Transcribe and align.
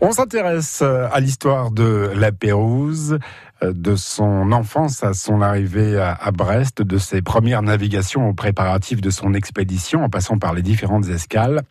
On 0.00 0.12
s'intéresse 0.12 0.82
à 0.82 1.18
l'histoire 1.20 1.70
de 1.70 2.12
la 2.14 2.30
Pérouse, 2.30 3.18
de 3.62 3.96
son 3.96 4.52
enfance 4.52 5.02
à 5.02 5.14
son 5.14 5.40
arrivée 5.40 5.98
à 5.98 6.30
Brest, 6.30 6.82
de 6.82 6.98
ses 6.98 7.22
premières 7.22 7.62
navigations 7.62 8.28
aux 8.28 8.34
préparatifs 8.34 9.00
de 9.00 9.10
son 9.10 9.32
expédition, 9.34 10.04
en 10.04 10.10
passant 10.10 10.38
par 10.38 10.52
les 10.52 10.62
différentes 10.62 11.08
escales 11.08 11.62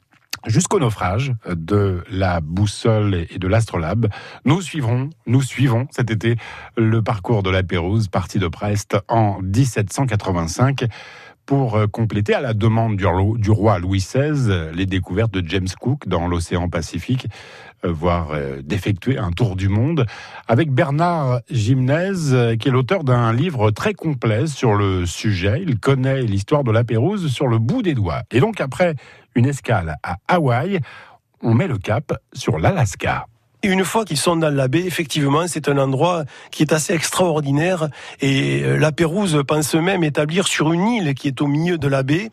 jusqu'au 0.46 0.80
naufrage 0.80 1.34
de 1.48 2.04
la 2.10 2.42
boussole 2.42 3.26
et 3.30 3.40
de 3.40 3.48
l'astrolabe. 3.48 4.08
Nous 4.46 4.62
suivrons, 4.62 5.10
nous 5.26 5.42
suivons 5.42 5.88
cet 5.92 6.10
été 6.12 6.38
le 6.76 7.02
parcours 7.02 7.44
de 7.44 7.50
la 7.50 7.64
Pérouse, 7.64 8.08
parti 8.08 8.40
de 8.40 8.48
Brest 8.48 8.98
en 9.08 9.42
1785 9.42 10.86
pour 11.48 11.80
compléter 11.92 12.36
à 12.36 12.42
la 12.42 12.54
demande 12.54 12.98
du 12.98 13.52
roi 13.52 13.80
Louis 13.80 14.00
XVI 14.00 14.72
les 14.74 14.86
découvertes 14.86 15.34
de 15.34 15.48
James 15.48 15.68
Cook 15.80 16.08
dans 16.08 16.28
l'océan 16.28 16.70
Pacifique, 16.70 17.28
euh, 17.86 17.92
voire 17.92 18.32
euh, 18.32 18.62
d'effectuer 18.62 19.18
un 19.18 19.32
tour 19.32 19.56
du 19.56 19.70
monde, 19.70 20.06
avec 20.48 20.72
Bernard 20.72 21.42
Gimnez, 21.50 22.58
qui 22.58 22.68
est 22.68 22.72
l'auteur 22.72 23.04
d'un 23.04 23.32
livre 23.34 23.72
très 23.72 23.94
complet 23.94 24.48
sur 24.48 24.76
le 24.76 25.06
sujet. 25.06 25.64
Il 25.66 25.80
connaît 25.80 26.22
l'histoire 26.22 26.64
de 26.64 26.72
la 26.72 26.84
Pérouse 26.84 27.32
sur 27.32 27.48
le 27.48 27.60
bout 27.60 27.82
des 27.82 27.94
doigts. 27.94 28.24
Et 28.32 28.40
donc 28.40 28.62
après 28.62 28.96
une 29.36 29.46
escale 29.46 29.96
à 30.04 30.18
Hawaï, 30.28 30.80
on 31.42 31.54
met 31.54 31.68
le 31.68 31.78
cap 31.78 32.14
sur 32.34 32.60
l'Alaska 32.60 33.28
une 33.68 33.84
fois 33.84 34.06
qu'ils 34.06 34.18
sont 34.18 34.36
dans 34.36 34.54
la 34.54 34.68
baie, 34.68 34.86
effectivement, 34.86 35.48
c'est 35.48 35.68
un 35.68 35.78
endroit 35.78 36.24
qui 36.52 36.64
est 36.64 36.74
assez 36.74 36.94
extraordinaire. 36.94 37.90
Et 38.22 38.64
euh, 38.64 38.78
la 38.78 38.92
Pérouse 38.92 39.44
pense 39.48 39.76
même 39.76 40.04
établir 40.04 40.48
sur 40.48 40.72
une 40.72 40.88
île 40.88 41.14
qui 41.14 41.28
est 41.28 41.42
au 41.42 41.48
milieu 41.48 41.78
de 41.78 41.88
la 41.88 42.04
baie 42.04 42.32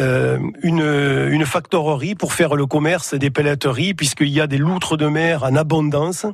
euh, 0.00 0.38
une, 0.62 1.28
une 1.30 1.44
factorerie 1.44 2.14
pour 2.14 2.32
faire 2.32 2.54
le 2.54 2.66
commerce 2.66 3.14
des 3.14 3.30
pelleteries, 3.30 3.94
puisqu'il 3.94 4.28
y 4.28 4.40
a 4.40 4.46
des 4.46 4.58
loutres 4.58 4.96
de 4.96 5.06
mer 5.06 5.42
en 5.42 5.56
abondance. 5.56 6.26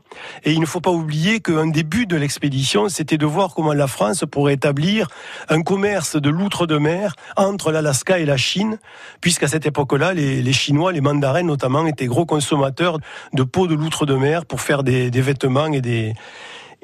Et 0.44 0.52
il 0.52 0.60
ne 0.60 0.66
faut 0.66 0.80
pas 0.80 0.90
oublier 0.90 1.40
qu'un 1.40 1.66
début 1.66 2.06
de 2.06 2.16
l'expédition, 2.16 2.88
c'était 2.88 3.18
de 3.18 3.26
voir 3.26 3.54
comment 3.54 3.72
la 3.72 3.86
France 3.86 4.24
pourrait 4.30 4.54
établir 4.54 5.08
un 5.48 5.62
commerce 5.62 6.16
de 6.16 6.28
loutres 6.28 6.66
de 6.66 6.76
mer 6.76 7.14
entre 7.36 7.72
l'Alaska 7.72 8.18
et 8.18 8.26
la 8.26 8.36
Chine, 8.36 8.78
puisqu'à 9.20 9.48
cette 9.48 9.66
époque-là, 9.66 10.12
les, 10.12 10.42
les 10.42 10.52
Chinois, 10.52 10.92
les 10.92 11.00
mandarins 11.00 11.42
notamment, 11.42 11.86
étaient 11.86 12.06
gros 12.06 12.26
consommateurs 12.26 12.98
de 13.32 13.42
peaux 13.42 13.66
de 13.66 13.74
loutres 13.74 14.06
de 14.06 14.14
mer 14.14 14.33
pour 14.42 14.60
faire 14.60 14.82
des, 14.82 15.10
vêtements 15.10 15.66
et 15.66 15.80
des, 15.80 16.14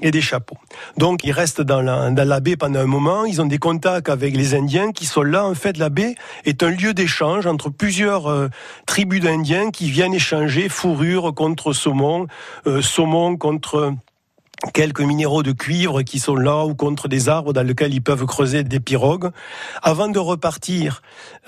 et 0.02 0.10
des 0.10 0.20
chapeaux. 0.20 0.56
Donc 0.96 1.24
ils 1.24 1.32
restent 1.32 1.60
dans 1.60 1.80
la, 1.80 2.10
dans 2.10 2.28
la 2.28 2.40
baie 2.40 2.56
pendant 2.56 2.80
un 2.80 2.86
moment, 2.86 3.24
ils 3.24 3.40
ont 3.40 3.46
des 3.46 3.58
contacts 3.58 4.08
avec 4.08 4.36
les 4.36 4.54
Indiens 4.54 4.92
qui 4.92 5.06
sont 5.06 5.22
là. 5.22 5.44
En 5.44 5.54
fait, 5.54 5.76
la 5.76 5.88
baie 5.88 6.14
est 6.44 6.62
un 6.62 6.70
lieu 6.70 6.94
d'échange 6.94 7.46
entre 7.46 7.70
plusieurs 7.70 8.30
euh, 8.30 8.48
tribus 8.86 9.20
d'Indiens 9.20 9.70
qui 9.70 9.90
viennent 9.90 10.14
échanger 10.14 10.68
fourrure 10.68 11.34
contre 11.34 11.72
saumon, 11.72 12.26
euh, 12.66 12.82
saumon 12.82 13.36
contre 13.36 13.94
quelques 14.74 15.00
minéraux 15.00 15.42
de 15.42 15.52
cuivre 15.52 16.02
qui 16.02 16.18
sont 16.18 16.36
là 16.36 16.64
ou 16.64 16.74
contre 16.74 17.08
des 17.08 17.28
arbres 17.28 17.52
dans 17.52 17.62
lesquels 17.62 17.94
ils 17.94 18.02
peuvent 18.02 18.26
creuser 18.26 18.62
des 18.62 18.80
pirogues. 18.80 19.30
Avant 19.82 20.08
de 20.08 20.18
repartir, 20.18 21.02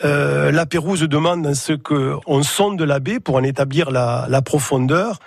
euh, 0.05 0.51
la 0.51 0.67
Pérouse 0.67 1.03
demande 1.03 1.53
ce 1.55 1.75
que 1.75 2.17
on 2.27 2.43
sonde 2.43 2.81
la 2.81 3.01
baie 3.01 3.21
pour 3.21 3.37
en 3.37 3.43
établir 3.43 3.91
la, 3.91 4.43
profondeur. 4.43 5.19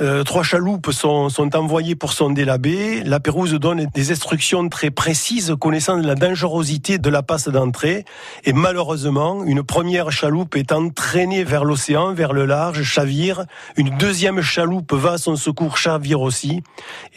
Euh, 0.00 0.22
trois 0.24 0.42
chaloupes 0.42 0.90
sont, 0.90 1.28
envoyées 1.54 1.94
pour 1.94 2.12
sonder 2.12 2.44
la 2.44 2.58
baie. 2.58 3.02
La 3.04 3.20
Pérouse 3.20 3.52
donne 3.54 3.86
des 3.94 4.12
instructions 4.12 4.68
très 4.68 4.90
précises 4.90 5.54
connaissant 5.60 5.96
la 5.96 6.14
dangerosité 6.14 6.98
de 6.98 7.10
la 7.10 7.22
passe 7.22 7.48
d'entrée. 7.48 8.04
Et 8.44 8.52
malheureusement, 8.52 9.44
une 9.44 9.62
première 9.62 10.10
chaloupe 10.12 10.56
est 10.56 10.72
entraînée 10.72 11.44
vers 11.44 11.64
l'océan, 11.64 12.14
vers 12.14 12.32
le 12.32 12.46
large, 12.46 12.82
chavire. 12.82 13.44
Une 13.76 13.90
deuxième 13.98 14.40
chaloupe 14.40 14.92
va 14.92 15.12
à 15.12 15.18
son 15.18 15.36
secours, 15.36 15.76
chavire 15.76 16.20
aussi. 16.20 16.62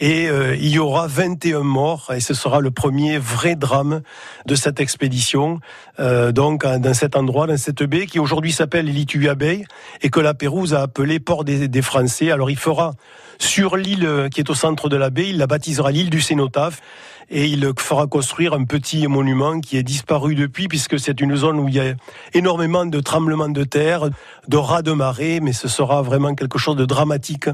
Et 0.08 0.26
euh, 0.26 0.56
il 0.56 0.70
y 0.70 0.78
aura 0.78 1.06
21 1.06 1.60
morts 1.60 2.12
et 2.16 2.20
ce 2.20 2.32
sera 2.32 2.60
le 2.60 2.70
premier 2.70 3.18
vrai 3.18 3.56
drame 3.56 4.00
de 4.46 4.54
cette 4.54 4.80
expédition. 4.80 5.60
Euh, 6.00 6.32
donc 6.32 6.64
dans 6.64 6.94
cet 6.94 7.14
endroit, 7.14 7.46
dans 7.46 7.58
cette 7.58 7.82
baie 7.82 8.06
qui 8.06 8.18
aujourd'hui 8.18 8.52
s'appelle 8.52 8.86
Litua 8.86 9.34
Bay 9.34 9.66
et 10.00 10.08
que 10.08 10.20
la 10.20 10.32
Pérouse 10.32 10.72
a 10.72 10.80
appelé 10.80 11.20
port 11.20 11.44
des, 11.44 11.82
Français. 11.82 12.30
Alors 12.30 12.50
il 12.50 12.56
fera 12.56 12.94
sur 13.38 13.76
l'île 13.76 14.28
qui 14.32 14.40
est 14.40 14.48
au 14.48 14.54
centre 14.54 14.88
de 14.88 14.96
la 14.96 15.10
baie, 15.10 15.28
il 15.28 15.36
la 15.36 15.46
baptisera 15.46 15.90
l'île 15.90 16.08
du 16.08 16.22
Cénotaphe 16.22 16.80
et 17.28 17.44
il 17.44 17.70
fera 17.78 18.06
construire 18.06 18.54
un 18.54 18.64
petit 18.64 19.06
monument 19.08 19.60
qui 19.60 19.76
est 19.76 19.82
disparu 19.82 20.34
depuis 20.34 20.68
puisque 20.68 20.98
c'est 20.98 21.20
une 21.20 21.36
zone 21.36 21.60
où 21.60 21.68
il 21.68 21.74
y 21.74 21.80
a 21.80 21.92
énormément 22.32 22.86
de 22.86 23.00
tremblements 23.00 23.50
de 23.50 23.64
terre, 23.64 24.08
de 24.48 24.56
rats 24.56 24.80
de 24.80 24.92
marée, 24.92 25.40
mais 25.40 25.52
ce 25.52 25.68
sera 25.68 26.00
vraiment 26.00 26.34
quelque 26.34 26.58
chose 26.58 26.76
de 26.76 26.86
dramatique 26.86 27.50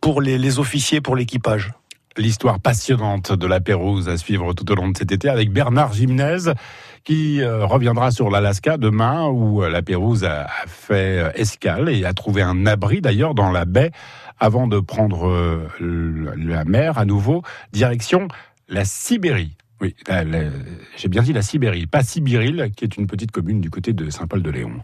pour 0.00 0.22
les, 0.22 0.38
les 0.38 0.58
officiers, 0.58 1.02
pour 1.02 1.14
l'équipage 1.14 1.74
l'histoire 2.18 2.60
passionnante 2.60 3.32
de 3.32 3.46
la 3.46 3.60
Pérouse 3.60 4.08
à 4.08 4.16
suivre 4.16 4.52
tout 4.52 4.70
au 4.70 4.74
long 4.74 4.88
de 4.88 4.96
cet 4.96 5.12
été 5.12 5.28
avec 5.28 5.52
Bernard 5.52 5.92
Gimnez 5.92 6.52
qui 7.04 7.40
euh, 7.40 7.64
reviendra 7.64 8.10
sur 8.10 8.30
l'Alaska 8.30 8.76
demain 8.76 9.26
où 9.28 9.62
euh, 9.62 9.70
la 9.70 9.82
Pérouse 9.82 10.24
a, 10.24 10.48
fait 10.66 11.18
euh, 11.18 11.30
escale 11.34 11.88
et 11.88 12.04
a 12.04 12.12
trouvé 12.12 12.42
un 12.42 12.66
abri 12.66 13.00
d'ailleurs 13.00 13.34
dans 13.34 13.50
la 13.50 13.64
baie 13.64 13.92
avant 14.38 14.68
de 14.68 14.78
prendre 14.78 15.66
la 15.80 16.64
mer 16.64 16.96
à 16.96 17.04
nouveau 17.04 17.42
direction 17.72 18.28
la 18.68 18.84
Sibérie. 18.84 19.56
Oui, 19.80 19.96
j'ai 20.96 21.08
bien 21.08 21.22
dit 21.22 21.32
la 21.32 21.42
Sibérie, 21.42 21.86
pas 21.86 22.02
Sibiril, 22.02 22.70
qui 22.76 22.84
est 22.84 22.96
une 22.96 23.08
petite 23.08 23.32
commune 23.32 23.60
du 23.60 23.70
côté 23.70 23.92
de 23.92 24.10
Saint-Paul-de-Léon. 24.10 24.82